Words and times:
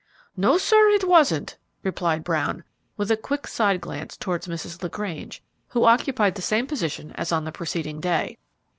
"No, 0.35 0.57
sir; 0.57 0.89
it 0.89 1.03
wasn't," 1.03 1.59
replied 1.83 2.23
Brown, 2.23 2.63
with 2.97 3.11
a 3.11 3.15
quick 3.17 3.45
side 3.45 3.79
glance 3.81 4.17
towards 4.17 4.47
Mrs. 4.47 4.81
LaGrange, 4.81 5.43
who 5.67 5.85
occupied 5.85 6.33
the 6.33 6.41
same 6.41 6.65
position 6.65 7.11
as 7.11 7.31
on 7.31 7.45
the 7.45 7.51
preceding 7.51 7.99
day. 8.01 8.39